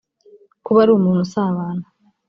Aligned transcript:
Kuba 0.65 0.79
ari 0.83 0.91
umuntu 0.93 1.21
usabana 1.27 1.85